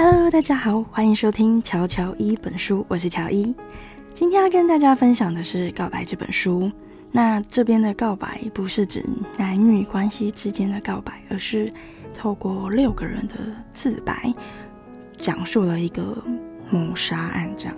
[0.00, 3.52] Hello，大家好，欢迎收听乔乔一本书，我是乔一。
[4.14, 6.70] 今天要跟大家分享的是《告白》这本书。
[7.10, 9.04] 那这边的告白不是指
[9.36, 11.72] 男女关系之间的告白，而是
[12.14, 13.34] 透过六个人的
[13.72, 14.32] 自白，
[15.18, 16.16] 讲述了一个
[16.70, 17.52] 谋杀案。
[17.56, 17.74] 这样，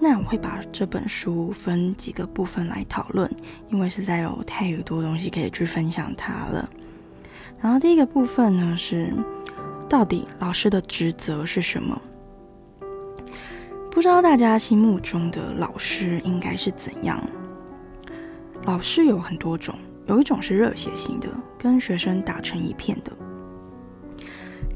[0.00, 3.30] 那我会把这本书分几个部分来讨论，
[3.70, 6.68] 因为实在有太多东西可以去分享它了。
[7.60, 9.14] 然后第一个部分呢是。
[9.92, 12.00] 到底老师的职责是什么？
[13.90, 17.22] 不知道大家心目中的老师应该是怎样？
[18.64, 21.28] 老师有很多种，有一种是热血型的，
[21.58, 23.12] 跟学生打成一片的；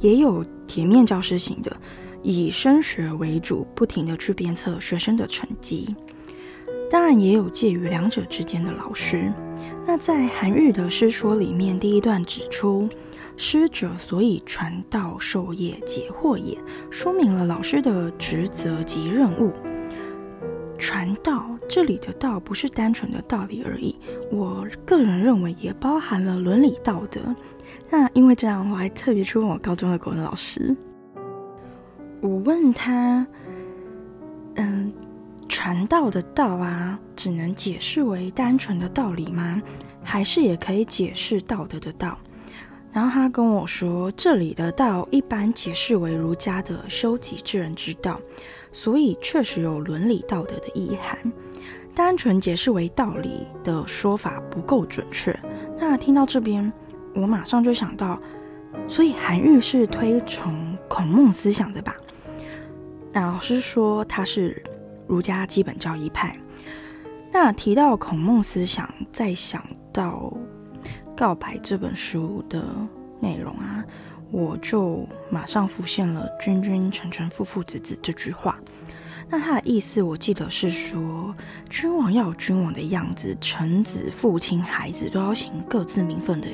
[0.01, 1.75] 也有铁面教师型的，
[2.23, 5.97] 以升学为主，不停的去鞭策学生的成绩。
[6.91, 9.33] 当然，也有介于两者之间的老师。
[9.85, 12.89] 那在韩愈的诗说里面，第一段指出。
[13.39, 16.57] 师者，所以传道授业解惑也，
[16.91, 19.53] 说明了老师的职责及任务。
[20.79, 23.95] 传道，这里的道不是单纯的道理而已，
[24.33, 27.21] 我个人认为也包含了伦理道德。
[27.91, 30.75] 那因为这样，我还特别去问我高中的国文老师，
[32.23, 33.27] 我问他，
[34.55, 34.91] 嗯，
[35.49, 39.63] 传道的道啊，只能解释为单纯的道理吗？
[40.03, 42.19] 还是也可以解释道德的道？
[42.93, 48.19] 然后他跟我说，这里的道一般解释为儒家的修己治人之道，
[48.73, 51.19] 所以确实有伦理道德的意涵。
[51.95, 55.39] 单纯解释为道理的说法不够准确。
[55.79, 56.73] 那听到这边，
[57.15, 58.21] 我马上就想到，
[58.89, 61.95] 所以韩愈是推崇孔孟思想的吧？
[63.13, 64.63] 那老师说他是
[65.07, 66.33] 儒家基本教义派。
[67.33, 69.63] 那提到孔孟思想，再想
[69.93, 70.33] 到。
[71.19, 72.63] 告白这本书的
[73.21, 73.83] 内容啊，
[74.31, 78.61] 我就马上浮现了“君君臣臣父父子子”这句话。
[79.27, 81.35] 那它的意思，我记得是说，
[81.71, 86.49] 君王要有君王的样子，臣子、父亲、孩子都要行各自名分的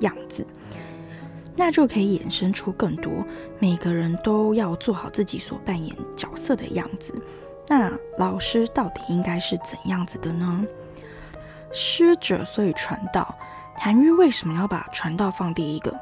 [0.00, 0.46] 样子。
[1.54, 3.12] 那就可以衍生出更多，
[3.58, 7.14] 每个人都要做好自己所扮演角色的样子。
[7.68, 10.64] 那老师到底应该是怎样子的呢？
[11.72, 13.34] 师者，所以传道。
[13.78, 15.94] 韩愈为什么要把传道放第一个？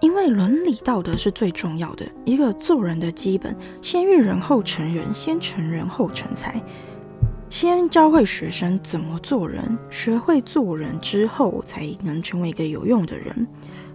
[0.00, 6.60] 因为伦理道德是最重要的一个做人的基本，先育人后成人，先成人后成才，
[7.48, 13.46] 先教会学生怎么做人，学会做人之后，才能成为一个有用的人。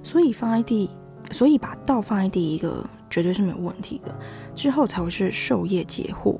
[0.01, 0.89] 所以放在第，
[1.31, 4.17] 所以把道放在第一个，绝对是没有问题的。
[4.55, 6.37] 之后才会是授业解惑。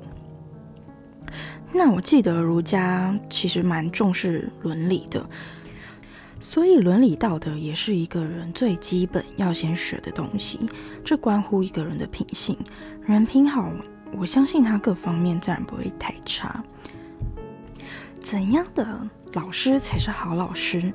[1.72, 5.24] 那我记得儒家其实蛮重视伦理的。
[6.40, 10.60] 所以，伦理道德也是一个人最基本要先学的东西。
[11.04, 12.56] 这关乎一个人的品性，
[13.04, 13.72] 人品好，
[14.16, 16.62] 我相信他各方面自然不会太差。
[18.20, 19.00] 怎样的
[19.32, 20.92] 老师才是好老师？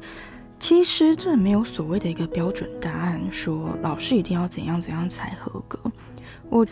[0.60, 5.78] 其实这没有所谓的一个标准答案，说老师一定要怎样怎样才合格。
[6.50, 6.66] 我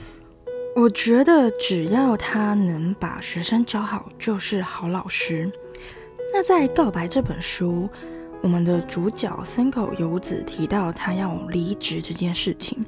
[0.76, 5.52] 我觉得只要他能把学生教好，就是好老师。
[6.34, 7.90] 那在《告白》这本书。
[8.44, 12.84] 我们的主角森口游子提到他要离职这件事情，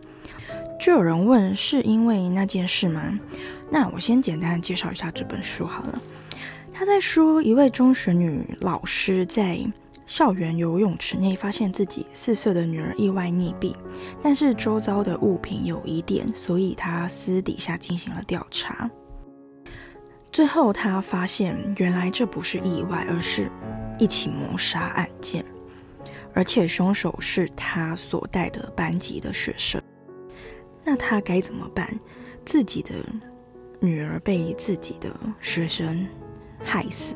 [0.81, 3.19] 就有人问是因为那件事吗？
[3.69, 6.01] 那我先简单介绍一下这本书好了。
[6.73, 9.59] 他在说一位中学女老师在
[10.05, 13.73] 校园游泳池内发现自己四岁的女儿意外溺毙，
[14.21, 18.89] 但是周遭的物品有疑点，所以他私底下进行了调查。
[20.31, 23.49] 最后他发现原来这不是意外，而是。
[23.99, 25.45] 一起谋杀案件，
[26.33, 29.79] 而且凶手是他所带的班级的学生。
[30.83, 31.87] 那他该怎么办？
[32.43, 32.95] 自己的
[33.79, 36.05] 女儿被自己的学生
[36.63, 37.15] 害死，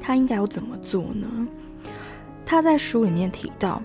[0.00, 1.48] 他应该要怎么做呢？
[2.44, 3.82] 他在书里面提到，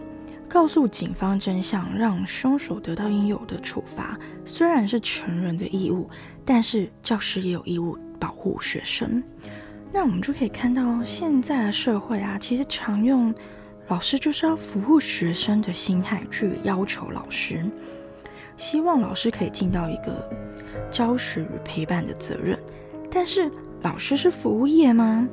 [0.47, 6.09] 告诉警方真相，让凶手得到应有的处罚，虽然是成人的义务，
[6.45, 7.97] 但是教师也有义务。
[8.21, 9.23] 保护学生，
[9.91, 13.33] 那我们就可以看到现在的社会啊，其实常用
[13.87, 17.65] 老师就是要服务学生的心态去要求老师，
[18.61, 20.23] 希望老师可以尽到一个
[20.91, 22.57] 教学与陪伴的责任。
[23.09, 25.27] 但是老师是服务业吗？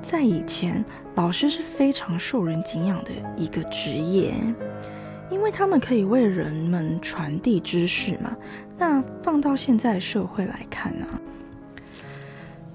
[0.00, 0.82] 在以前，
[1.14, 4.34] 老师是非常受人敬仰的一个职业，
[5.30, 8.34] 因为他们可以为人们传递知识嘛。
[8.78, 11.06] 那放到现在社会来看呢？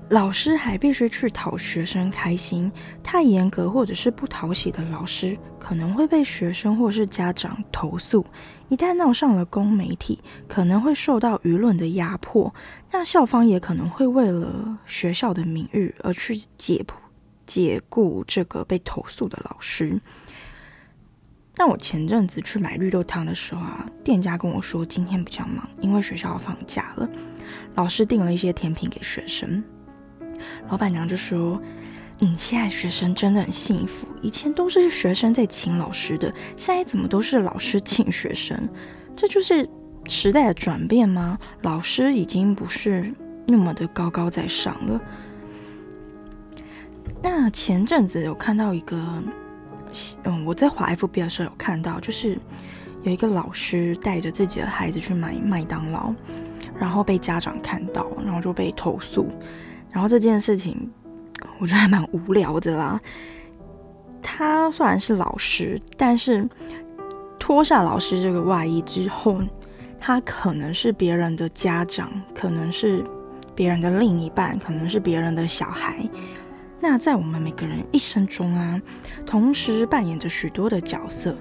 [0.09, 2.71] 老师还必须去讨学生开心，
[3.04, 8.25] 太严格或者是不讨喜的老师，可能会被学生或是家长投诉。
[8.69, 12.54] 一旦闹上了公媒体，可能会受到舆论的压迫。
[12.89, 16.86] 那校方也可能会为了学校的名誉而去解
[17.45, 20.00] 解雇这个被投诉的老师。
[21.57, 27.09] 那我前阵子去买绿豆汤的时候啊，店家跟我说今天比较忙，因为学校要放假了，
[27.75, 29.62] 老师订了一些甜品给学生。
[30.69, 31.61] 老板娘就说
[32.19, 34.07] ：“嗯，现在学生真的很幸福。
[34.21, 38.67] 以前都是学生在请老师的，现在怎么都是老师请学生？
[39.15, 39.67] 这就是
[40.05, 41.37] 时代的转变吗？
[41.61, 43.13] 老师已经不是
[43.45, 45.01] 那么的高高在上了。”
[47.23, 49.23] 那前阵子有看到一个，
[50.23, 52.37] 嗯，我在华 FB 的时候有看到，就是
[53.01, 56.13] 有一个老师带着自己的孩子去买麦当劳，
[56.79, 59.31] 然后被家长看到，然后就被投诉。
[59.97, 60.91] 然后这件事情，
[61.57, 63.01] 我觉得还蛮无聊的啦。
[64.21, 66.47] 他虽然是老师，但是
[67.39, 69.41] 脱下老师这个外衣之后，
[69.99, 73.03] 他可能是别人的家长，可能是
[73.55, 76.07] 别人的另一半，可能是别人的小孩。
[76.79, 78.79] 那在我们每个人一生中啊，
[79.25, 81.35] 同时扮演着许多的角色。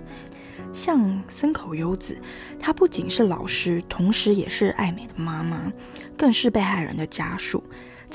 [0.72, 2.16] 像森口优子，
[2.58, 5.70] 她不仅是老师，同时也是爱美的妈妈，
[6.16, 7.62] 更是被害人的家属。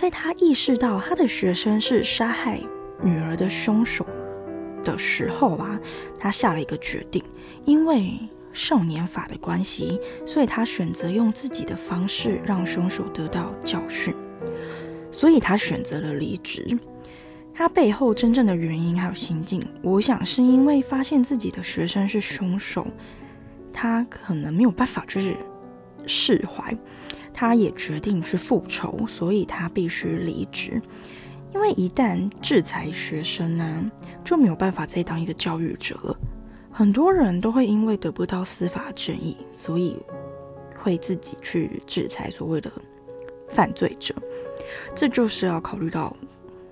[0.02, 2.60] 在他意识到他的学生是杀害
[3.04, 4.04] 女儿的凶手
[4.84, 5.80] 的时候啊，
[6.20, 7.24] 他下了一个决定，
[7.66, 8.18] 因为
[8.52, 14.12] 少年法的关系，所以他选择用自己的方式让凶手得到教训，
[15.12, 16.80] 所以他选择了离职。
[17.54, 22.88] 他背后真正的原因还有心境，我想是因为发现自己的学生是凶手，
[23.72, 25.38] 他可能没有办法就是
[26.06, 26.76] 释怀。
[27.34, 30.82] 他也决定去复仇，所以他必须离职。
[31.54, 33.92] 因为一旦制裁学生呢，
[34.24, 36.16] 就没有办法再当一个教育者了。
[36.72, 39.98] 很多人都会因为得不到司法正义，所以
[40.78, 42.72] 会自己去制裁所谓的
[43.50, 44.14] 犯罪者。
[44.94, 46.16] 这就是要考虑到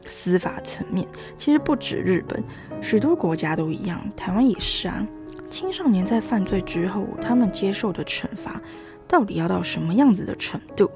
[0.05, 1.07] 司法层面。
[1.37, 2.43] 其实不止日本，
[2.81, 5.05] 许多国家都一样，台湾也是啊。
[5.49, 8.61] 青少年在犯罪之后，他们接受的惩罚。
[9.09, 10.89] 到底要到什么样子的程度，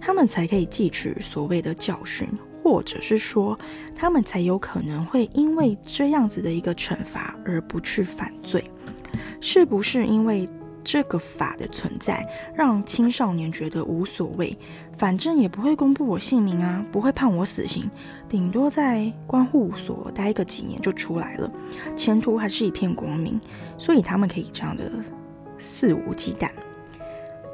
[0.00, 2.26] 他们才可以汲取所谓的教训，
[2.64, 3.56] 或者是说，
[3.94, 8.64] 他们才有可能会因为这样子的一个惩罚而不去犯罪？
[9.40, 10.48] 是不是因为
[10.82, 14.56] 这个法的存在，让青少年觉得无所谓，
[14.96, 17.90] 反正也不会公布我姓名啊，不会判我死刑，
[18.30, 21.52] 顶多在关护所待个几年就出来了，
[21.94, 23.38] 前途还是一片光明，
[23.76, 24.90] 所以他们可以这样的
[25.58, 26.48] 肆无忌惮。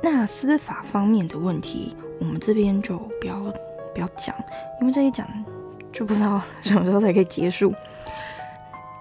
[0.04, 3.40] 那司法方面的问题，我们这边就不要
[3.94, 4.36] 不要讲，
[4.78, 5.26] 因为这一讲
[5.90, 7.74] 就不知道 什么时候才可以结束。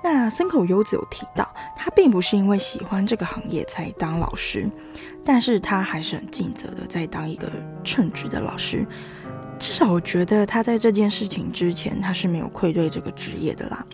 [0.01, 1.45] 那森口优子有提到，
[1.75, 4.65] 他并不是因为喜欢这个行业才当老师，
[5.25, 7.51] 但是他还是很尽责的在当一个
[7.83, 8.87] 称职的老师。
[9.59, 13.85] 至少我觉得他在这件事情之前，他是没有愧对这个职业的啦。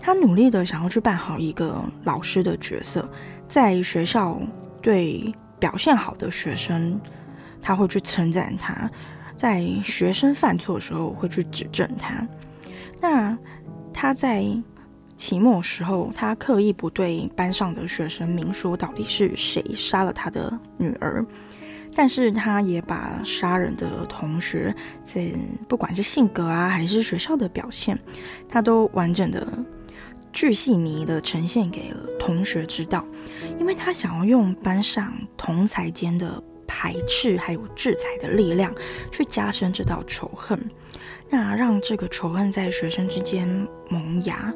[0.00, 3.08] 他努力的想要去办好一个老师的角色，
[3.46, 4.36] 在学校
[4.82, 5.32] 对。
[5.64, 7.00] 表现好的学生，
[7.62, 8.86] 他会去称赞他；
[9.34, 12.28] 在学生犯错的时候，会去指正他。
[13.00, 13.34] 那
[13.90, 14.44] 他在
[15.16, 21.24] 期末时候，他刻意不对班上的学生明说到底是谁杀了他的女儿，
[21.94, 25.32] 但是他也把杀人的同学在
[25.66, 27.98] 不管是性格啊，还是学校的表现，
[28.46, 29.48] 他都完整的。
[30.34, 33.06] 巨细靡的呈现给了同学知道，
[33.60, 38.74] 因为他想要用班上同才间的排斥还有制裁的力量，
[39.12, 40.60] 去加深这道仇恨，
[41.30, 43.48] 那让这个仇恨在学生之间
[43.88, 44.52] 萌芽。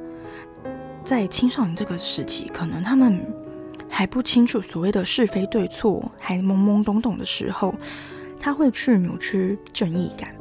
[1.04, 3.24] 在青少年这个时期，可能他们
[3.88, 7.72] 还不清楚所谓的是非对错，还懵懵懂懂的时候，
[8.40, 10.34] 他会去扭曲正义感。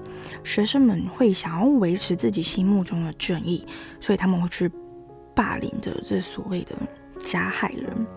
[0.44, 3.64] 学生们会想要维持自己心目中的正义，
[4.02, 4.70] 所以他们会去。
[5.38, 6.76] 霸凌的这所谓的
[7.20, 8.08] 加害人，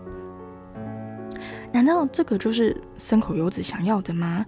[1.70, 4.46] 难道这个就是森口优子想要的吗？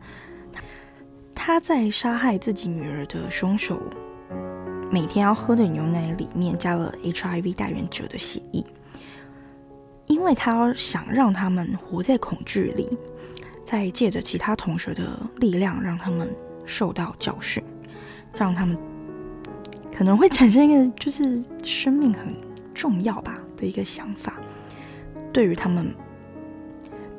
[1.35, 3.79] 他在杀害自己女儿的凶手
[4.91, 8.65] 每天要喝的牛奶里面加了 HIV 带源者的血液，
[10.07, 12.89] 因为他想让他们活在恐惧里，
[13.63, 17.63] 再借着其他同学的力量让他们受到教训，
[18.35, 18.79] 让他们
[19.95, 22.35] 可能会产生一个就是生命很。
[22.75, 24.41] 重要吧的一个想法，
[25.33, 25.95] 对于他们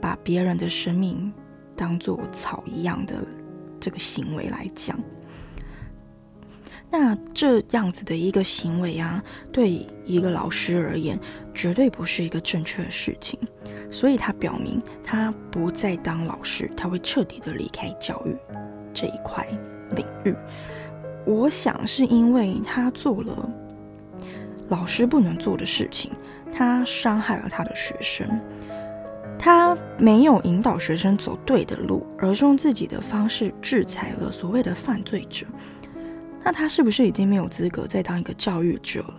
[0.02, 1.32] 把别人的生命
[1.76, 3.16] 当做草一样的
[3.80, 5.00] 这个行为来讲，
[6.90, 11.20] 那这样子的一个行为啊，对一个老师而言，
[11.54, 13.40] 绝对不是一个正确的事情。
[13.90, 18.36] 所以他表明，他不再当老师，他会彻底的离开教育
[18.94, 19.48] 这一块
[19.96, 20.36] 领域。
[21.26, 23.50] 我想是因为他做了
[24.74, 26.12] 老师不能做的事情，
[26.52, 28.28] 他伤害了他的学生，
[29.38, 35.46] 他没有引导学生走对的路，而是用自己的方式制裁了所谓的犯罪者。
[36.44, 39.14] 那他是不是已经没有资格再当一个教育者了？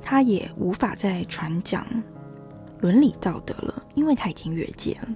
[0.00, 1.84] 他也无法再传讲
[2.80, 5.08] 伦理道德了，因为他已经越界了。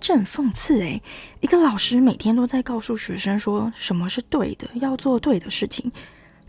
[0.00, 1.00] 这很讽刺诶，
[1.40, 5.90] 一个老师每天都在告诉学生说什么是对的，要做对的事情，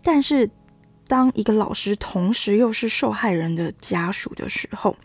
[0.02, 0.50] 但是
[1.08, 4.96] 当一个老师同时又是受害人的家属的时候，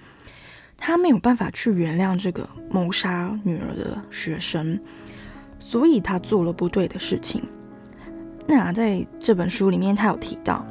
[0.76, 4.80] 他没有办法去原谅这个谋杀女儿的学生，
[5.58, 7.42] 所以他做了不对的事情。
[8.46, 10.64] 那在这本书里面，他有提到，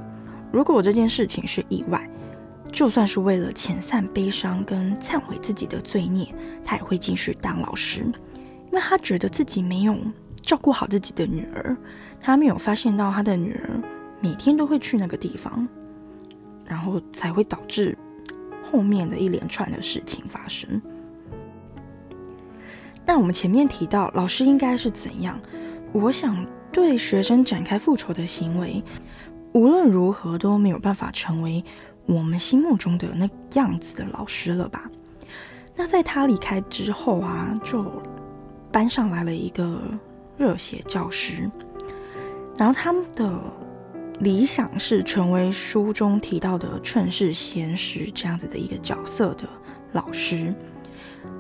[0.52, 2.10] 如果这件事情是意外，
[2.72, 6.34] 就算是为了遣散悲伤跟忏悔自己的罪孽，
[6.66, 9.96] 他也会继续当老师，因为他觉得自己没有
[10.42, 11.76] 照顾好自己的女儿，
[12.20, 13.80] 他没有发现到他的女儿
[14.22, 15.68] 每天都会去那个地方，
[16.66, 17.98] 然后才会导致
[18.72, 20.82] 后面的一连串的事情发生。
[23.06, 25.40] 那我们前面提到，老师应该是怎样？
[25.92, 26.46] 我想。
[26.70, 28.84] 对学生展开复仇的行为，
[29.54, 31.64] 无论如何都没有办法成为
[32.06, 34.88] 我们心目中的那样子的老师了吧？
[35.76, 37.84] 那在他离开之后啊，就
[38.72, 39.82] 班上来了一个
[40.38, 41.50] 热血教师，
[42.58, 43.40] 然后他们的
[44.20, 49.48] 理想是成为书中提到的劝世贤师这样子的一个角色的
[49.94, 50.54] 老师。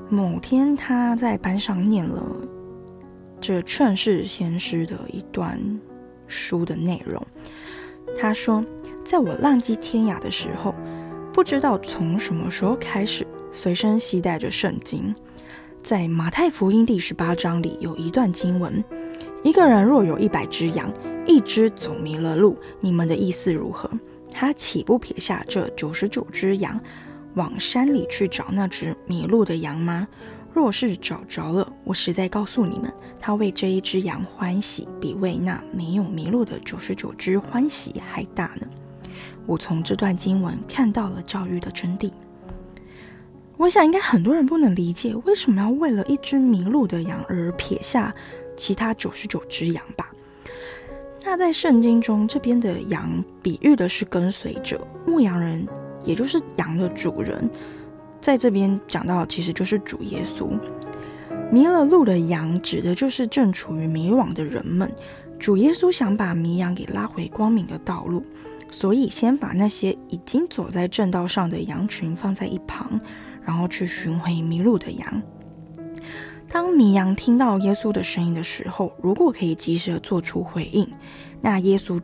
[0.10, 2.24] 某天他在班上念了。
[3.39, 5.60] 这劝世贤师的一段
[6.27, 7.25] 书的内容，
[8.19, 8.65] 他说
[9.05, 10.74] ：“在我浪迹天涯的时候，
[11.31, 15.13] 不知道从什么时候开始，随身携带着圣经。
[15.84, 18.84] 在马太福音第十八章里有一段经文：
[19.44, 20.91] 一个人若有一百只羊，
[21.25, 23.89] 一只走迷了路，你们的意思如何？
[24.32, 26.79] 他岂不撇下这九十九只羊，
[27.36, 30.08] 往山里去找那只迷路的羊吗？”
[30.53, 38.67] 若是找着了，我实在告诉你们，他为这一只羊欢喜，比为那没有迷路的九十九只欢喜还大呢。
[39.46, 42.12] 我从这段经文看到了教育的真谛。
[43.56, 48.12] 我想，应该很多人不能理解，为什么要为了一只迷路的羊而撇下
[48.57, 50.11] 其他九十九只羊吧？
[51.23, 55.65] 那在圣经中，这边的羊比喻的是跟随者，牧羊人，
[56.03, 57.49] 也就是羊的主人。
[58.19, 60.49] 在这边讲到，其实就是主耶稣
[61.51, 64.91] 迷了路的羊，指的就是正处于迷惘的人们。
[65.37, 68.25] 主耶稣想把迷羊给拉回光明的道路，
[68.71, 72.99] 所以先把那些已经走在正道上的羊群放在一旁，
[73.45, 75.21] 然后去寻回迷路的羊。
[76.50, 80.88] 当迷羊听到耶稣的声音的时候，如果可以及时的做出回应，
[81.42, 82.01] 那耶稣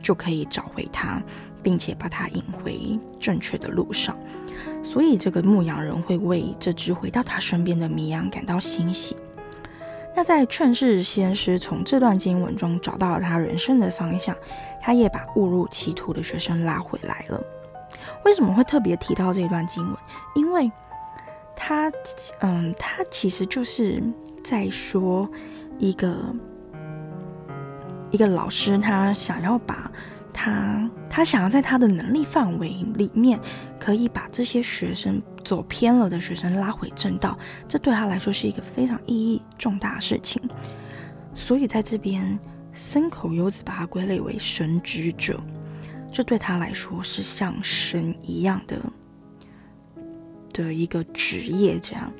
[0.00, 1.22] 就可以找回他，
[1.62, 4.16] 并且把他引回正确的路上。
[4.82, 9.16] 所以，这个牧羊人会为这只回到他身边的迷羊感到欣喜。
[10.14, 14.36] 那在劝世先师从这段经文中找到了他人生的方向，
[14.80, 17.42] 他也把误入歧途的学生拉回来了。
[18.24, 19.96] 为什么会特别提到这段经文？
[20.36, 20.70] 因为
[21.56, 21.90] 他，
[22.40, 24.02] 嗯，他其实就是
[24.42, 25.30] 在说
[25.78, 26.34] 一个
[28.10, 29.90] 一个老师，他想要把。
[30.36, 33.38] 他他想要在他的能力范围里面，
[33.78, 40.42] 可以把这些学生走偏了的学生拉回正道，这对他来说是一个非常意义重大事情。
[41.36, 42.36] 所以在这边，
[42.72, 45.40] 森口优子把它归类为神职者，
[46.12, 48.76] 这对他来说是像神一样的
[50.54, 51.78] 的一个职业。
[51.78, 52.10] 这样，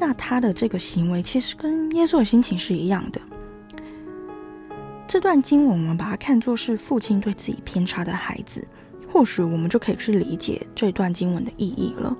[0.00, 3.20] 那他的这个行为其实跟耶稣的心情是一样的。
[5.06, 8.66] 这段经文，我们把它看作是父亲对自己偏差的孩子，
[9.12, 12.16] 或许我们就可以去理解这段经文的意义了。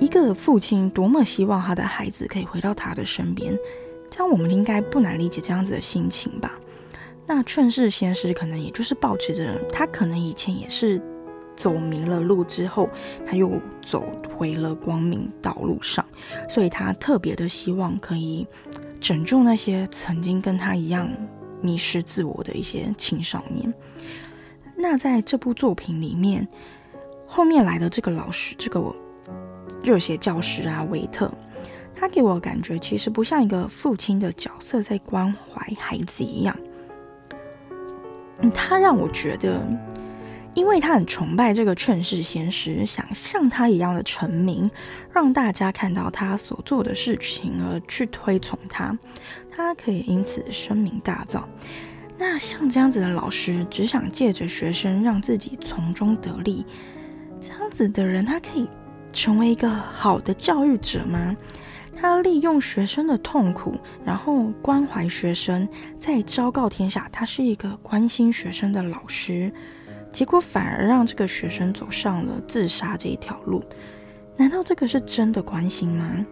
[0.00, 3.56] 一个父亲多么希望他的孩子可以回到他的身边，
[4.10, 6.52] 这样我们应该不难理解这样子的心情吧？
[7.26, 11.00] 那劝世先师可能也就是保持着他可能以前也是
[11.56, 12.88] 走迷了路之后，
[13.24, 13.50] 他又
[13.82, 14.04] 走
[14.36, 16.04] 回了光明道路上，
[16.48, 18.46] 所以他特别的希望可以。
[18.98, 21.08] 拯救那些曾经跟他一样
[21.60, 23.72] 迷失自我的一些青少年。
[24.74, 26.48] 那在这部作品里面，
[27.26, 28.82] 后面来的这个老师，这个
[29.82, 31.30] 热血教师啊，维特，
[31.94, 36.56] 他给我感觉其实不像一个父亲的角色在关怀孩子一样。
[38.52, 39.60] 他让我觉得，
[40.56, 44.68] 因为他很崇拜这个劝世先师，想像他一样的成名，
[45.12, 48.98] 让大家看到他所做的事情而去推崇他，
[49.50, 51.42] 他可以因此声名大噪。
[52.16, 56.64] 那像这样子的老师，只想借着学生让自己从中得利，
[57.38, 58.66] 这样子的人，他可以
[59.12, 61.36] 成为一个好的教育者吗？
[61.94, 63.74] 他利用学生的痛苦，
[64.06, 69.52] 然后关怀学生，再昭告天下，他是一个关心学生的老师。
[70.16, 73.62] 结果反而让这个学生走上了自杀这一条路。
[74.34, 76.24] 难道这个是真的关心吗？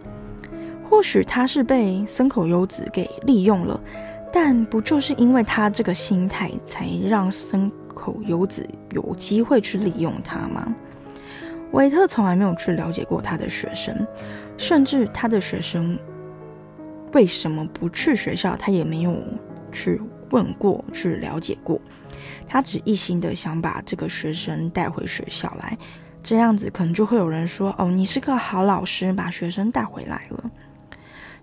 [0.89, 3.79] 或许他是被森口优子给利用了，
[4.33, 10.75] 但不就是因为他这个心态，才让森口优子有机会去利用他吗？
[11.73, 13.95] 维特从来没有去了解过他的学生。
[14.57, 15.99] 甚至他的学生
[17.13, 19.23] 为什么不去学校，他也没有
[19.71, 20.01] 去
[20.31, 21.79] 问过、去了解过。
[22.47, 25.77] 他只一心的想把这个学生带回学校来，
[26.23, 30.51] 这样子可能就会有人说：“哦，你是个好老师，把学生带回来了。”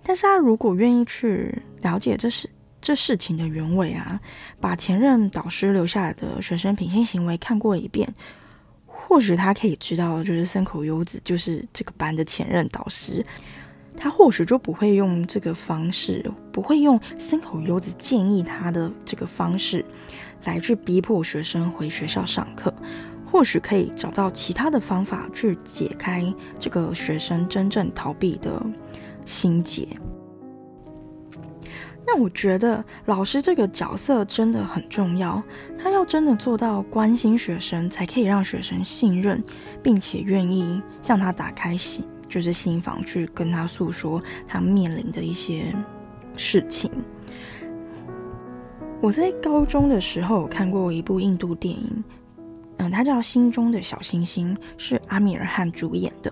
[0.04, 2.50] 但是他如果愿意去了解这是
[2.82, 4.20] 这事情的原委啊，
[4.60, 8.12] 把前任导师留下来的学生品性行为看过一遍。
[8.88, 13.24] 或许他可以知道，就是森口优子就是这个班的前任导师，
[13.98, 19.86] 他或许就不会用这个方式，不会用森口优子建议他的这个方式
[20.44, 22.74] 来去逼迫学生回学校上课。
[23.32, 26.22] 或许可以找到其他的方法去解开
[26.60, 28.62] 这个学生真正逃避的
[29.26, 29.88] 心结。
[32.06, 35.42] 那我觉得老师这个角色真的很重要，
[35.82, 39.42] 他要真的做到关心学生，才可以让学生信任，
[39.82, 45.74] 并且愿意向他打开心，就是心房去跟他诉说他面临的一些
[46.36, 46.92] 事情。
[49.02, 52.04] 我在高中的时候看过一部印度电影，
[52.78, 56.32] 嗯，它叫《心中的小星星》，是阿米尔汗主演的。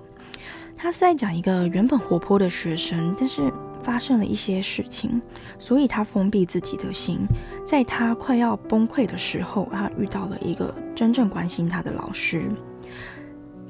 [0.78, 3.52] 他是在讲一个原本活泼的学生，但是。
[3.82, 5.22] 发生了一些事情，
[5.58, 7.20] 所以他封闭自己的心。
[7.66, 12.44] 在他快要崩溃的时候，他遇到了一个真正关心他的老师。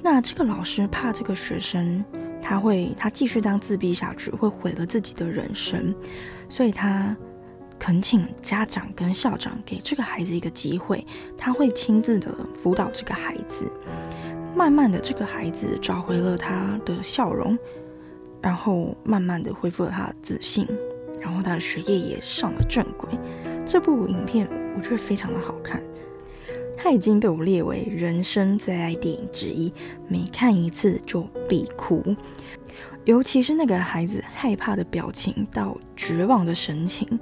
[0.01, 2.03] 那这个老师怕这个学生
[2.41, 5.93] 他会他继续当自闭下去，会毁了自己的人生，
[6.49, 7.15] 所以他
[7.79, 11.05] 恳请家长跟校长给这个孩子一个机会，
[11.37, 13.71] 他会亲自的辅导这个孩子。
[14.53, 17.57] 慢慢的，这个孩子找回了他的笑容。
[18.41, 20.65] 然后慢慢的恢复了他的自信，
[21.19, 23.09] 然后他的学业也上了正轨。
[23.65, 25.83] 这部影片我觉得非常的好看，
[26.77, 29.73] 它已经被我列为人生最爱电影之一，
[30.07, 32.15] 每看一次就必哭。
[33.09, 37.19] 尤其是那个孩子害怕的表情到绝望的神情，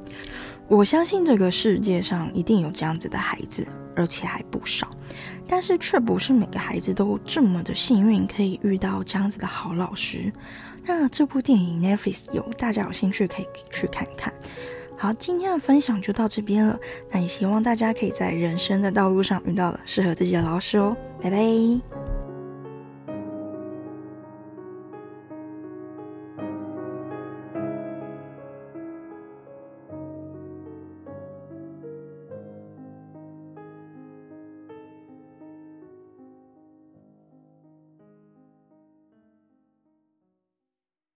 [0.67, 4.91] 我相信这个世界上一定有这样子的孩子，而且还不少。
[5.47, 10.29] 但是却不是每个孩子都这么的幸运，可以遇到这样子的好老师。
[10.85, 14.33] 那这部电影 Netflix 有，大家有兴趣可以去看看。
[14.97, 16.77] 好，今天的分享就到这边了。
[17.11, 20.97] 那也希望大家可以在人生的道路上遇到了适合自己的老师哦。
[21.21, 22.06] 拜拜。